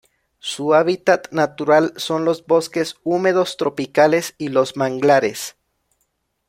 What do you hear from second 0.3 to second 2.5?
Su hábitat natural son los